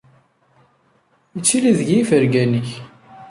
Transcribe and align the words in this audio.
Ittili 1.37 1.73
deg 1.79 1.89
yifergan-ik. 1.91 2.69